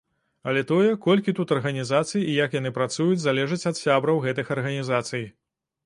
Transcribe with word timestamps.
Але 0.51 0.61
тое, 0.71 0.93
колькі 1.05 1.35
тут 1.41 1.53
арганізацый 1.57 2.25
і 2.31 2.39
як 2.39 2.57
яны 2.61 2.73
працуюць, 2.81 3.21
залежыць 3.27 3.63
ад 3.75 3.83
сябраў 3.85 4.27
гэтых 4.29 4.55
арганізацый. 4.61 5.33